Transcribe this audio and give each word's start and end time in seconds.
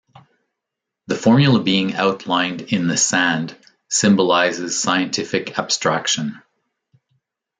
The 1.05 1.15
formula 1.15 1.61
being 1.61 1.93
outlined 1.93 2.61
in 2.61 2.87
the 2.87 2.97
sand 2.97 3.55
symbolizes 3.87 4.81
scientific 4.81 5.59
abstraction. 5.59 6.41